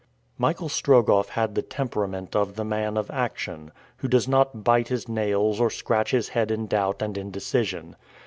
Michael 0.39 0.67
Strogoff 0.67 1.29
had 1.29 1.53
the 1.53 1.61
temperament 1.61 2.35
of 2.35 2.55
the 2.55 2.65
man 2.65 2.97
of 2.97 3.11
action, 3.11 3.71
who 3.97 4.07
does 4.07 4.27
not 4.27 4.63
bite 4.63 4.87
his 4.87 5.07
nails 5.07 5.61
or 5.61 5.69
scratch 5.69 6.09
his 6.09 6.29
head 6.29 6.49
in 6.49 6.65
doubt 6.65 7.03
and 7.03 7.19
indecision. 7.19 7.95